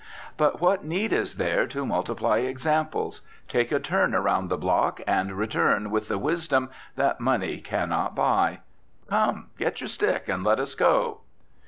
[0.35, 3.21] But what need is there to multiply examples?
[3.47, 8.15] Take a turn around the block and return with the wisdom that money can not
[8.15, 8.61] buy.
[9.11, 11.19] Come; get your stick and let us go.